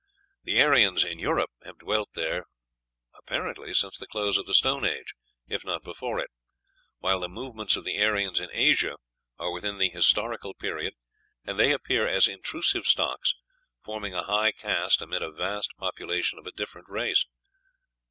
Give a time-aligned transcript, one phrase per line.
[0.45, 2.45] The Aryans in Europe have dwelt there
[3.13, 5.13] apparently since the close of the Stone Age,
[5.47, 6.31] if not before it,
[6.97, 8.97] while the movements of the Aryans in Asia
[9.37, 10.95] are within the Historical Period,
[11.45, 13.35] and they appear as intrusive stocks,
[13.83, 17.23] forming a high caste amid a vast population of a different race.